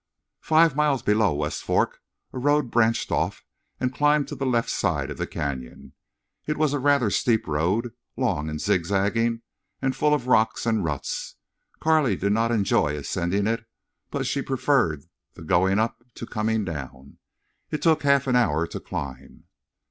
[0.41, 1.99] Five miles below West Fork
[2.33, 3.43] a road branched off
[3.79, 5.93] and climbed the left side of the canyon.
[6.47, 9.43] It was a rather steep road, long and zigzaging,
[9.79, 11.35] and full of rocks and ruts.
[11.79, 13.63] Carley did not enjoy ascending it,
[14.09, 15.03] but she preferred
[15.35, 17.19] the going up to coming down.
[17.69, 19.43] It took half an hour to climb.